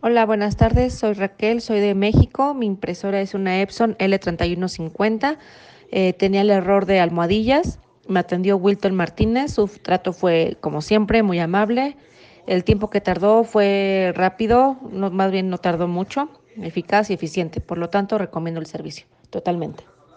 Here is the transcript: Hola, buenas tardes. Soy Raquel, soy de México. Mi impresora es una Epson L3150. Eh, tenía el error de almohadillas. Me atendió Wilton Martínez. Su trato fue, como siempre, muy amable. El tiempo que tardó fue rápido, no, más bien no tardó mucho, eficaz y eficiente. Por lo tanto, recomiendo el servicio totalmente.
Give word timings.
Hola, 0.00 0.26
buenas 0.26 0.56
tardes. 0.56 0.94
Soy 0.94 1.14
Raquel, 1.14 1.60
soy 1.60 1.80
de 1.80 1.96
México. 1.96 2.54
Mi 2.54 2.66
impresora 2.66 3.20
es 3.20 3.34
una 3.34 3.60
Epson 3.60 3.96
L3150. 3.98 5.38
Eh, 5.90 6.12
tenía 6.12 6.42
el 6.42 6.50
error 6.50 6.86
de 6.86 7.00
almohadillas. 7.00 7.80
Me 8.06 8.20
atendió 8.20 8.56
Wilton 8.58 8.94
Martínez. 8.94 9.54
Su 9.54 9.66
trato 9.66 10.12
fue, 10.12 10.56
como 10.60 10.82
siempre, 10.82 11.24
muy 11.24 11.40
amable. 11.40 11.96
El 12.46 12.62
tiempo 12.62 12.90
que 12.90 13.00
tardó 13.00 13.42
fue 13.42 14.12
rápido, 14.14 14.78
no, 14.92 15.10
más 15.10 15.32
bien 15.32 15.50
no 15.50 15.58
tardó 15.58 15.88
mucho, 15.88 16.28
eficaz 16.62 17.10
y 17.10 17.14
eficiente. 17.14 17.60
Por 17.60 17.78
lo 17.78 17.90
tanto, 17.90 18.18
recomiendo 18.18 18.60
el 18.60 18.66
servicio 18.66 19.08
totalmente. 19.30 19.82